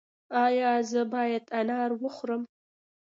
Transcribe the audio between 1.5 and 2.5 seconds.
انار وخورم؟